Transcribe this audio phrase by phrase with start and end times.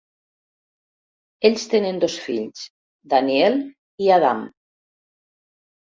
[1.49, 2.65] Ells tenen dos fills,
[3.15, 3.61] Daniel
[4.07, 4.45] i Adam.